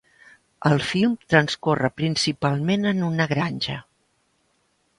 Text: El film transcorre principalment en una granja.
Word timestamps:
El 0.69 0.79
film 0.91 1.11
transcorre 1.33 1.91
principalment 2.01 2.89
en 2.93 3.05
una 3.11 3.29
granja. 3.35 3.79